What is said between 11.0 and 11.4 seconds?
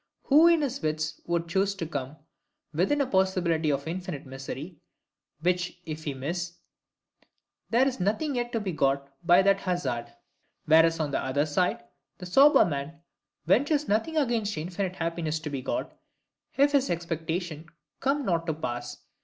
the